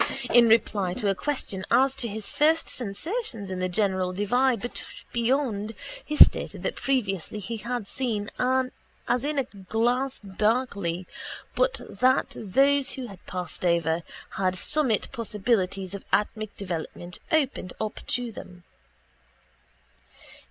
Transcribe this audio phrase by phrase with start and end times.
[0.33, 4.71] In reply to a question as to his first sensations in the great divide
[5.13, 8.31] beyond he stated that previously he had seen
[9.07, 11.05] as in a glass darkly
[11.53, 14.01] but that those who had passed over
[14.31, 18.63] had summit possibilities of atmic development opened up to them.